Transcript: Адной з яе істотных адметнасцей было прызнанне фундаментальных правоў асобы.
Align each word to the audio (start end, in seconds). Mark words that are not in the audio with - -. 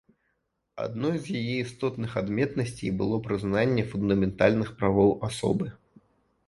Адной 0.85 1.15
з 1.25 1.41
яе 1.41 1.57
істотных 1.65 2.11
адметнасцей 2.23 2.91
было 3.03 3.21
прызнанне 3.29 3.85
фундаментальных 3.93 4.69
правоў 4.83 5.17
асобы. 5.31 5.65